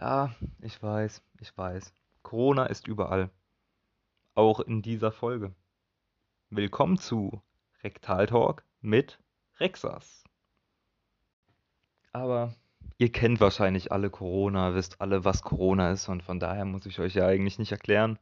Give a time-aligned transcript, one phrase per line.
[0.00, 1.92] Ja, ich weiß, ich weiß.
[2.22, 3.28] Corona ist überall.
[4.34, 5.54] Auch in dieser Folge.
[6.48, 7.42] Willkommen zu
[7.84, 9.18] Rektal Talk mit
[9.58, 10.24] Rexas.
[12.12, 12.54] Aber
[12.96, 16.98] ihr kennt wahrscheinlich alle Corona, wisst alle, was Corona ist und von daher muss ich
[16.98, 18.18] euch ja eigentlich nicht erklären,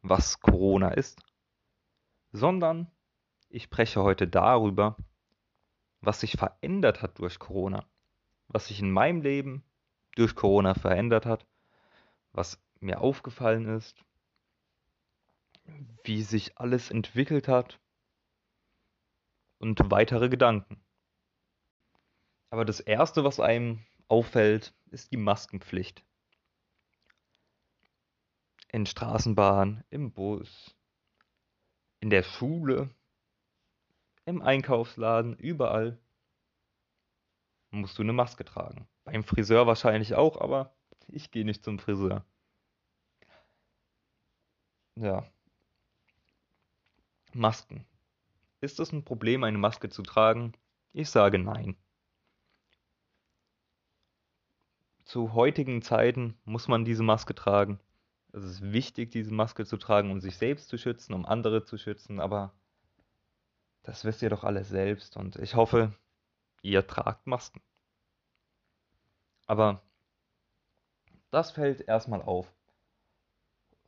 [0.00, 1.20] was Corona ist,
[2.32, 2.90] sondern
[3.50, 4.96] ich spreche heute darüber,
[6.00, 7.84] was sich verändert hat durch Corona,
[8.46, 9.62] was sich in meinem Leben
[10.18, 11.46] durch Corona verändert hat,
[12.32, 14.04] was mir aufgefallen ist,
[16.02, 17.78] wie sich alles entwickelt hat
[19.58, 20.82] und weitere Gedanken.
[22.50, 26.04] Aber das Erste, was einem auffällt, ist die Maskenpflicht.
[28.68, 30.74] In Straßenbahn, im Bus,
[32.00, 32.90] in der Schule,
[34.24, 35.98] im Einkaufsladen, überall
[37.70, 38.88] musst du eine Maske tragen.
[39.10, 42.26] Beim Friseur wahrscheinlich auch, aber ich gehe nicht zum Friseur.
[44.96, 45.26] Ja.
[47.32, 47.86] Masken.
[48.60, 50.52] Ist es ein Problem, eine Maske zu tragen?
[50.92, 51.74] Ich sage nein.
[55.04, 57.80] Zu heutigen Zeiten muss man diese Maske tragen.
[58.34, 61.78] Es ist wichtig, diese Maske zu tragen, um sich selbst zu schützen, um andere zu
[61.78, 62.52] schützen, aber
[63.84, 65.94] das wisst ihr doch alle selbst und ich hoffe,
[66.60, 67.62] ihr tragt Masken.
[69.48, 69.82] Aber
[71.32, 72.54] das fällt erstmal auf.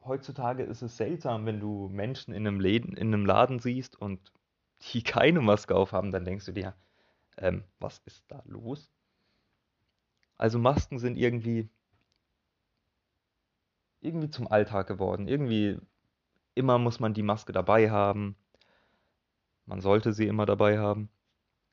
[0.03, 4.33] Heutzutage ist es seltsam, wenn du Menschen in einem, Läden, in einem Laden siehst und
[4.83, 6.75] die keine Maske aufhaben, dann denkst du dir,
[7.37, 8.91] ähm, was ist da los?
[10.37, 11.69] Also Masken sind irgendwie
[14.01, 15.29] irgendwie zum Alltag geworden.
[15.29, 15.79] Irgendwie
[16.55, 18.37] immer muss man die Maske dabei haben.
[19.67, 21.11] Man sollte sie immer dabei haben.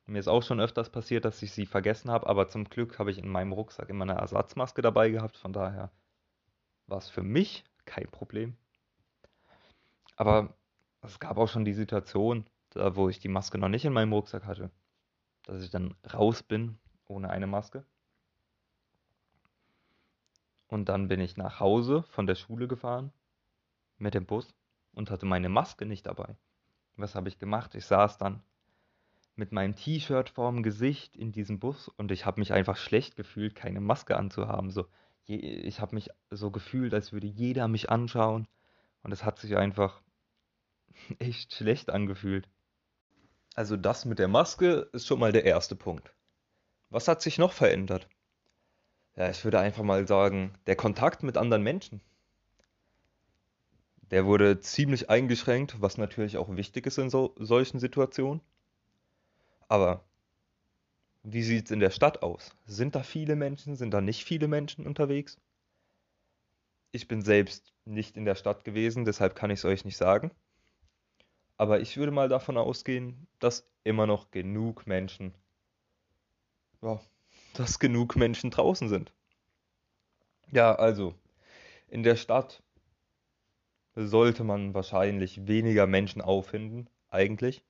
[0.08, 3.12] Mir ist auch schon öfters passiert, dass ich sie vergessen habe, aber zum Glück habe
[3.12, 5.92] ich in meinem Rucksack immer eine Ersatzmaske dabei gehabt, von daher
[6.88, 8.56] war es für mich kein Problem.
[10.16, 10.56] Aber
[11.02, 14.14] es gab auch schon die Situation, da, wo ich die Maske noch nicht in meinem
[14.14, 14.72] Rucksack hatte,
[15.44, 17.86] dass ich dann raus bin ohne eine Maske.
[20.68, 23.12] Und dann bin ich nach Hause von der Schule gefahren
[23.98, 24.54] mit dem Bus
[24.94, 26.38] und hatte meine Maske nicht dabei.
[26.96, 27.76] Was habe ich gemacht?
[27.76, 28.42] Ich saß dann
[29.38, 33.56] mit meinem T-Shirt vorm Gesicht in diesem Bus und ich habe mich einfach schlecht gefühlt,
[33.56, 34.72] keine Maske anzuhaben.
[34.72, 34.86] So,
[35.26, 38.48] ich habe mich so gefühlt, als würde jeder mich anschauen
[39.04, 40.02] und es hat sich einfach
[41.20, 42.50] echt schlecht angefühlt.
[43.56, 46.14] Also das mit der Maske ist schon mal der erste Punkt.
[46.90, 48.08] Was hat sich noch verändert?
[49.16, 52.02] Ja, ich würde einfach mal sagen, der Kontakt mit anderen Menschen.
[54.12, 58.42] Der wurde ziemlich eingeschränkt, was natürlich auch wichtig ist in so, solchen Situationen.
[59.70, 60.04] Aber
[61.24, 62.56] wie sieht es in der Stadt aus?
[62.66, 63.76] Sind da viele Menschen?
[63.76, 65.40] Sind da nicht viele Menschen unterwegs?
[66.92, 70.32] Ich bin selbst nicht in der Stadt gewesen, deshalb kann ich es euch nicht sagen.
[71.58, 75.34] Aber ich würde mal davon ausgehen, dass immer noch genug Menschen,
[76.82, 77.02] ja,
[77.56, 79.12] dass genug Menschen draußen sind.
[80.52, 81.14] Ja, also,
[81.88, 82.64] in der Stadt
[83.96, 87.66] sollte man wahrscheinlich weniger Menschen auffinden, eigentlich.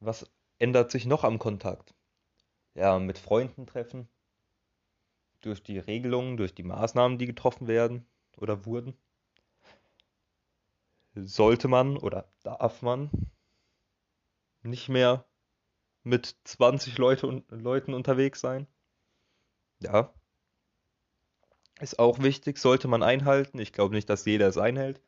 [0.00, 1.94] Was ändert sich noch am Kontakt?
[2.74, 4.08] Ja, mit Freunden treffen,
[5.40, 8.96] durch die Regelungen, durch die Maßnahmen, die getroffen werden oder wurden.
[11.14, 13.10] Sollte man oder darf man
[14.62, 15.24] nicht mehr
[16.04, 18.66] mit 20 Leute, Leuten unterwegs sein?
[19.80, 20.12] Ja.
[21.80, 23.58] Ist auch wichtig, sollte man einhalten.
[23.58, 25.00] Ich glaube nicht, dass jeder es einhält.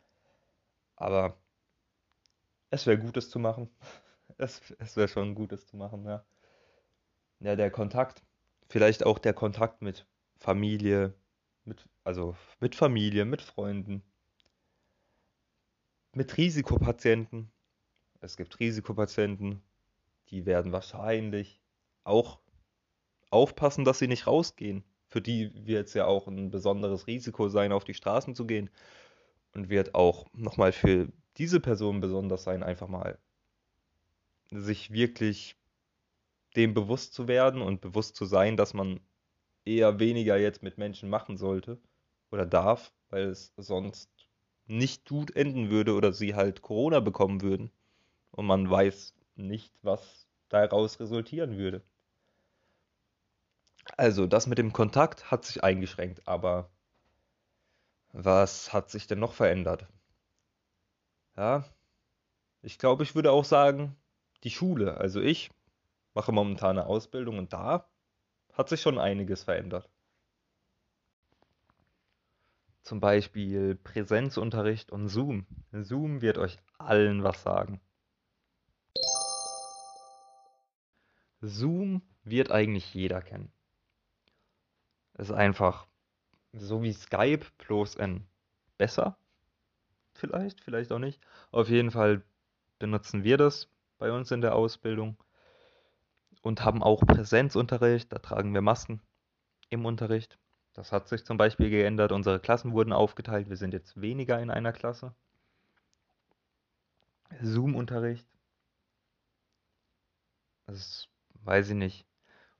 [0.96, 1.36] Aber
[2.70, 3.70] es wäre gut, es zu machen.
[4.38, 6.24] Es, es wäre schon Gutes zu machen, ja.
[7.41, 8.22] Ja, der Kontakt.
[8.68, 11.14] Vielleicht auch der Kontakt mit Familie,
[11.64, 14.02] mit, also mit Familie, mit Freunden,
[16.14, 17.50] mit Risikopatienten.
[18.20, 19.62] Es gibt Risikopatienten,
[20.28, 21.60] die werden wahrscheinlich
[22.04, 22.41] auch
[23.30, 24.84] aufpassen, dass sie nicht rausgehen.
[25.09, 28.71] Für die wird es ja auch ein besonderes Risiko sein, auf die Straßen zu gehen.
[29.53, 33.18] Und wird auch nochmal für diese Person besonders sein, einfach mal
[34.50, 35.56] sich wirklich
[36.56, 39.00] dem bewusst zu werden und bewusst zu sein, dass man
[39.64, 41.78] eher weniger jetzt mit Menschen machen sollte
[42.30, 44.10] oder darf, weil es sonst
[44.66, 47.70] nicht gut enden würde oder sie halt Corona bekommen würden.
[48.32, 51.82] Und man weiß nicht, was daraus resultieren würde.
[53.96, 56.70] Also, das mit dem Kontakt hat sich eingeschränkt, aber
[58.12, 59.86] was hat sich denn noch verändert?
[61.36, 61.64] Ja,
[62.62, 63.96] ich glaube, ich würde auch sagen,
[64.45, 64.97] die Schule.
[64.97, 65.51] Also ich
[66.15, 67.89] mache momentan eine Ausbildung und da
[68.53, 69.89] hat sich schon einiges verändert.
[72.83, 75.47] Zum Beispiel Präsenzunterricht und Zoom.
[75.72, 77.81] Zoom wird euch allen was sagen.
[81.41, 83.53] Zoom wird eigentlich jeder kennen.
[85.15, 85.87] Ist einfach
[86.53, 88.27] so wie Skype, bloß ein
[88.77, 89.16] besser.
[90.15, 91.21] Vielleicht, vielleicht auch nicht.
[91.51, 92.22] Auf jeden Fall
[92.78, 93.69] benutzen wir das
[94.00, 95.16] bei uns in der Ausbildung
[96.42, 98.12] und haben auch Präsenzunterricht.
[98.12, 99.00] Da tragen wir Masken
[99.68, 100.38] im Unterricht.
[100.72, 102.10] Das hat sich zum Beispiel geändert.
[102.10, 103.48] Unsere Klassen wurden aufgeteilt.
[103.50, 105.14] Wir sind jetzt weniger in einer Klasse.
[107.42, 108.26] Zoom-Unterricht.
[110.66, 111.08] Das
[111.44, 112.06] weiß ich nicht.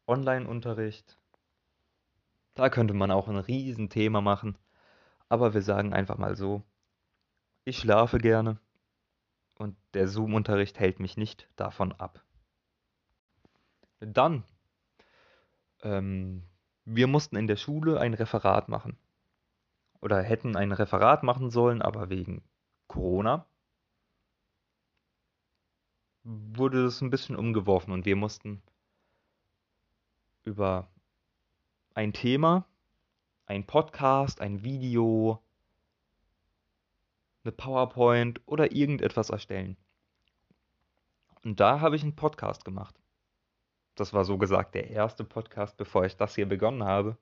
[0.07, 1.17] Online-Unterricht.
[2.55, 4.59] Da könnte man auch ein Riesenthema machen.
[5.31, 6.63] Aber wir sagen einfach mal so,
[7.65, 8.59] ich schlafe gerne
[9.61, 12.25] und der Zoom-Unterricht hält mich nicht davon ab.
[14.01, 14.43] Dann,
[15.83, 16.45] ähm,
[16.87, 18.97] wir mussten in der Schule ein Referat machen.
[20.01, 22.43] Oder hätten ein Referat machen sollen, aber wegen
[22.87, 23.45] Corona
[26.23, 28.63] wurde es ein bisschen umgeworfen und wir mussten
[30.43, 30.89] über
[31.93, 32.65] ein Thema,
[33.45, 35.43] ein Podcast, ein Video,
[37.45, 39.77] eine PowerPoint oder irgendetwas erstellen.
[41.43, 42.95] Und da habe ich einen Podcast gemacht.
[43.95, 47.17] Das war so gesagt der erste Podcast, bevor ich das hier begonnen habe.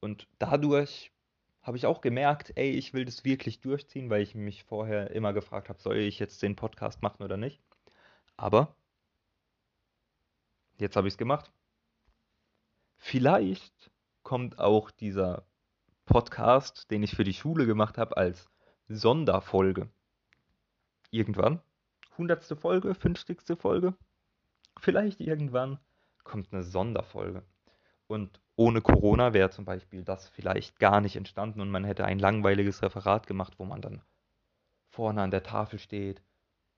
[0.00, 1.12] Und dadurch
[1.62, 5.32] habe ich auch gemerkt, ey, ich will das wirklich durchziehen, weil ich mich vorher immer
[5.32, 7.60] gefragt habe, soll ich jetzt den Podcast machen oder nicht.
[8.36, 8.74] Aber
[10.78, 11.52] jetzt habe ich es gemacht.
[12.96, 13.90] Vielleicht
[14.22, 15.44] kommt auch dieser
[16.06, 18.50] Podcast, den ich für die Schule gemacht habe, als
[18.92, 19.88] Sonderfolge.
[21.12, 21.60] Irgendwann.
[22.18, 23.94] Hundertste Folge, fünfzigste Folge.
[24.78, 25.78] Vielleicht irgendwann
[26.24, 27.44] kommt eine Sonderfolge.
[28.08, 32.18] Und ohne Corona wäre zum Beispiel das vielleicht gar nicht entstanden und man hätte ein
[32.18, 34.02] langweiliges Referat gemacht, wo man dann
[34.88, 36.20] vorne an der Tafel steht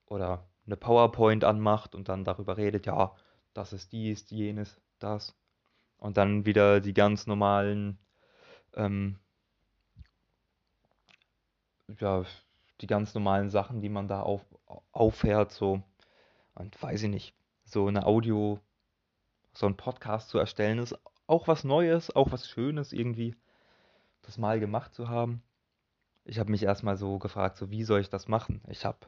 [0.05, 3.15] oder eine PowerPoint anmacht und dann darüber redet, ja,
[3.55, 5.35] das ist dies, jenes, das
[5.97, 7.97] und dann wieder die ganz normalen,
[8.75, 9.17] ähm,
[11.99, 12.23] ja,
[12.81, 14.41] die ganz normalen Sachen, die man da auf,
[14.91, 15.81] auffährt, so,
[16.55, 18.59] und weiß ich nicht, so eine Audio,
[19.53, 20.97] so ein Podcast zu erstellen, ist
[21.27, 23.35] auch was Neues, auch was Schönes irgendwie,
[24.21, 25.41] das mal gemacht zu haben.
[26.25, 28.61] Ich habe mich erstmal so gefragt, so wie soll ich das machen?
[28.67, 28.99] Ich habe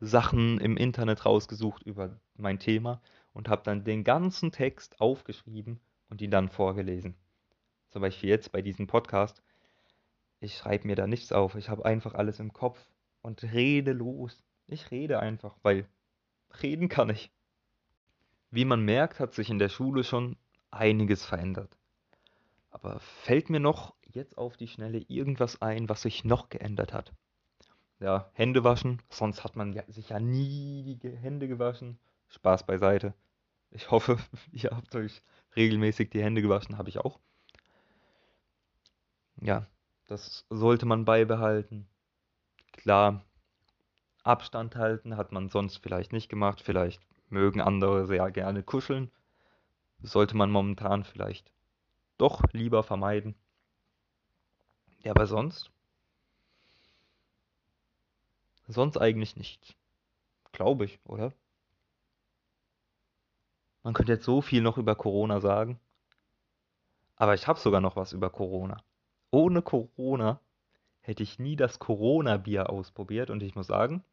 [0.00, 3.02] Sachen im Internet rausgesucht über mein Thema
[3.34, 7.14] und habe dann den ganzen Text aufgeschrieben und die dann vorgelesen.
[7.90, 9.42] Zum Beispiel jetzt bei diesem Podcast.
[10.40, 11.54] Ich schreibe mir da nichts auf.
[11.54, 12.78] Ich habe einfach alles im Kopf
[13.20, 14.42] und rede los.
[14.66, 15.86] Ich rede einfach, weil
[16.62, 17.30] reden kann ich.
[18.50, 20.36] Wie man merkt, hat sich in der Schule schon
[20.70, 21.76] einiges verändert.
[22.70, 27.12] Aber fällt mir noch jetzt auf die Schnelle irgendwas ein, was sich noch geändert hat?
[28.00, 29.02] Ja, Hände waschen.
[29.10, 31.98] Sonst hat man ja, sich ja nie die Hände gewaschen.
[32.28, 33.14] Spaß beiseite.
[33.70, 34.16] Ich hoffe,
[34.52, 35.22] ihr habt euch
[35.54, 37.20] regelmäßig die Hände gewaschen, habe ich auch.
[39.42, 39.66] Ja,
[40.10, 41.86] das sollte man beibehalten.
[42.72, 43.24] Klar,
[44.24, 46.60] Abstand halten hat man sonst vielleicht nicht gemacht.
[46.60, 49.12] Vielleicht mögen andere sehr gerne kuscheln.
[50.02, 51.52] sollte man momentan vielleicht
[52.18, 53.36] doch lieber vermeiden.
[55.04, 55.70] Ja, aber sonst?
[58.66, 59.76] Sonst eigentlich nichts.
[60.50, 61.32] Glaube ich, oder?
[63.84, 65.78] Man könnte jetzt so viel noch über Corona sagen.
[67.14, 68.82] Aber ich habe sogar noch was über Corona.
[69.30, 70.40] Ohne Corona
[71.00, 74.04] hätte ich nie das Corona-Bier ausprobiert und ich muss sagen,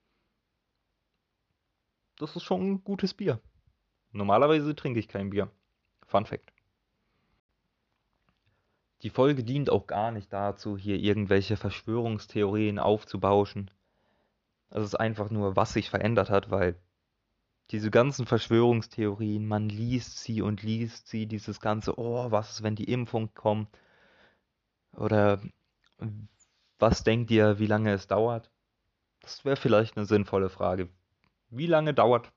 [2.18, 3.40] das ist schon ein gutes Bier.
[4.12, 5.52] Normalerweise trinke ich kein Bier.
[6.06, 6.52] Fun Fact.
[9.04, 13.70] Die Folge dient auch gar nicht dazu, hier irgendwelche Verschwörungstheorien aufzubauschen.
[14.70, 16.76] Es ist einfach nur, was sich verändert hat, weil
[17.70, 22.76] diese ganzen Verschwörungstheorien, man liest sie und liest sie, dieses ganze, oh, was ist, wenn
[22.76, 23.70] die Impfung kommt?
[24.98, 25.40] Oder
[26.80, 28.52] was denkt ihr, wie lange es dauert?
[29.22, 30.90] Das wäre vielleicht eine sinnvolle Frage.
[31.50, 32.32] Wie lange dauert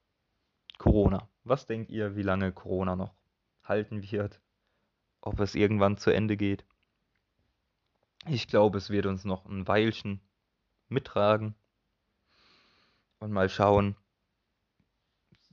[0.79, 1.29] Corona?
[1.43, 3.14] Was denkt ihr, wie lange Corona noch
[3.64, 4.40] halten wird?
[5.23, 6.64] Ob es irgendwann zu Ende geht?
[8.26, 10.21] Ich glaube, es wird uns noch ein Weilchen
[10.88, 11.55] mittragen
[13.19, 13.97] und mal schauen,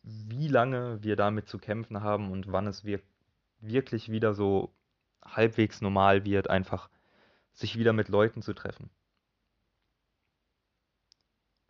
[0.03, 3.01] wie lange wir damit zu kämpfen haben und wann es wir
[3.59, 4.73] wirklich wieder so
[5.23, 6.89] halbwegs normal wird, einfach
[7.57, 8.89] sich wieder mit Leuten zu treffen.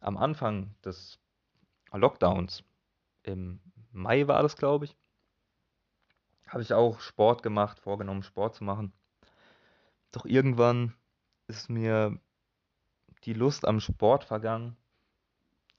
[0.02, 1.18] Am Anfang des
[1.94, 2.64] Lockdowns,
[3.24, 4.98] im Mai war das, glaube ich,
[6.48, 8.92] habe ich auch Sport gemacht, vorgenommen, Sport zu machen.
[10.12, 10.94] Doch irgendwann
[11.48, 12.20] ist mir
[13.24, 14.76] die Lust am Sport vergangen.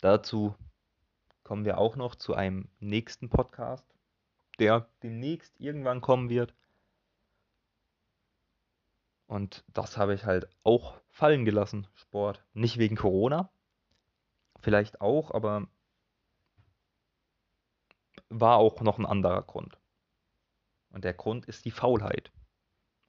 [0.00, 0.56] Dazu
[1.42, 3.86] kommen wir auch noch zu einem nächsten Podcast,
[4.58, 6.54] der demnächst irgendwann kommen wird.
[9.28, 12.42] Und das habe ich halt auch fallen gelassen, Sport.
[12.54, 13.50] Nicht wegen Corona,
[14.58, 15.68] vielleicht auch, aber
[18.30, 19.78] war auch noch ein anderer Grund.
[20.90, 22.32] Und der Grund ist die Faulheit.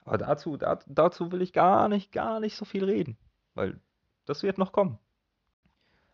[0.04, 3.18] Aber dazu, da, dazu will ich gar nicht, gar nicht so viel reden,
[3.54, 3.80] weil
[4.26, 5.00] das wird noch kommen.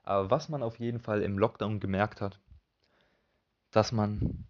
[0.03, 2.39] Aber was man auf jeden Fall im Lockdown gemerkt hat,
[3.71, 4.45] dass man,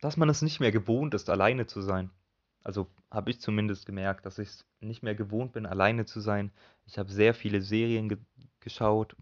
[0.00, 2.10] dass man es nicht mehr gewohnt ist, alleine zu sein.
[2.64, 6.52] Also habe ich zumindest gemerkt, dass ich es nicht mehr gewohnt bin, alleine zu sein.
[6.84, 8.18] Ich habe sehr viele Serien ge
[8.60, 9.14] geschaut,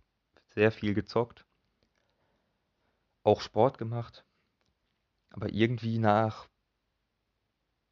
[0.50, 1.44] sehr viel gezockt,
[3.24, 4.24] auch Sport gemacht.
[5.30, 6.48] Aber irgendwie nach,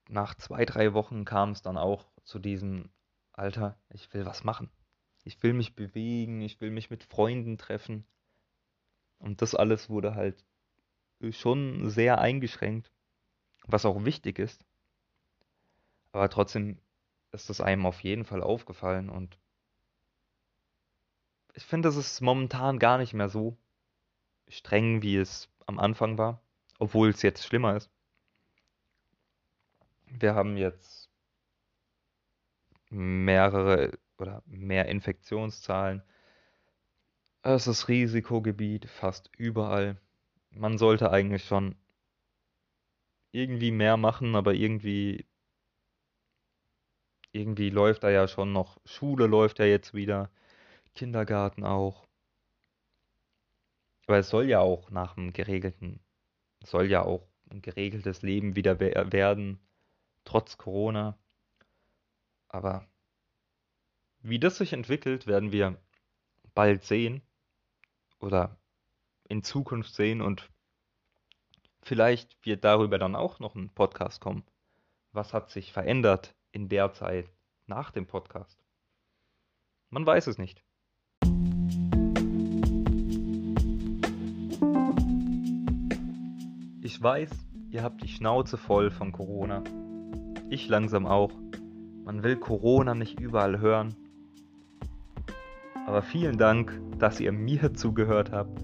[0.09, 2.91] nach zwei, drei Wochen kam es dann auch zu diesem
[3.33, 4.71] Alter, ich will was machen.
[5.25, 8.07] Ich will mich bewegen, ich will mich mit Freunden treffen.
[9.19, 10.45] Und das alles wurde halt
[11.31, 12.91] schon sehr eingeschränkt,
[13.67, 14.65] was auch wichtig ist.
[16.13, 16.79] Aber trotzdem
[17.33, 19.39] ist das einem auf jeden Fall aufgefallen und
[21.55, 23.57] ich finde, es ist momentan gar nicht mehr so
[24.49, 26.43] streng, wie es am Anfang war,
[26.79, 27.91] obwohl es jetzt schlimmer ist.
[30.07, 31.09] Wir haben jetzt
[32.91, 36.03] mehrere oder mehr Infektionszahlen.
[37.43, 40.01] Es ist Risikogebiet fast überall.
[40.51, 41.77] Man sollte eigentlich schon
[43.33, 45.25] irgendwie mehr machen, aber irgendwie
[47.33, 50.31] irgendwie läuft da ja schon noch, Schule läuft ja jetzt wieder,
[50.95, 52.07] Kindergarten auch.
[54.07, 56.01] Aber es soll ja auch nach einem geregelten,
[56.65, 59.61] soll ja auch ein geregeltes Leben wieder werden,
[60.25, 61.17] trotz Corona.
[62.49, 62.89] Aber
[64.23, 65.81] wie das sich entwickelt, werden wir
[66.55, 67.23] bald sehen
[68.19, 68.57] oder
[69.29, 70.51] in Zukunft sehen und
[71.83, 74.45] vielleicht wird darüber dann auch noch ein Podcast kommen.
[75.13, 77.31] Was hat sich verändert in der Zeit
[77.67, 78.63] nach dem Podcast?
[79.91, 80.65] Man weiß es nicht.
[86.83, 87.31] Ich weiß,
[87.71, 89.63] ihr habt die Schnauze voll von Corona.
[90.49, 91.33] Ich langsam auch.
[92.05, 93.95] Man will Corona nicht überall hören.
[95.87, 98.63] Aber vielen Dank, dass ihr mir zugehört habt.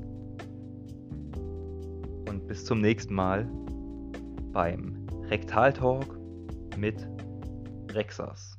[2.29, 3.49] Und bis zum nächsten Mal
[4.53, 6.19] beim Rektaltalk
[6.77, 7.09] mit
[7.97, 8.56] Rexas.